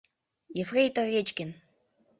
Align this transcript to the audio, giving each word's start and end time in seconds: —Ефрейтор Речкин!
—Ефрейтор 0.61 1.05
Речкин! 1.13 1.49